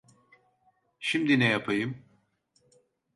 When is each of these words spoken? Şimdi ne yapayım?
Şimdi 0.99 1.39
ne 1.39 1.45
yapayım? 1.49 2.03